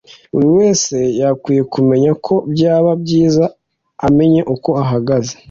[0.33, 3.43] buri wese yakwiye kumenya ko byaba byiza
[4.07, 5.33] amenye uko ahagaze”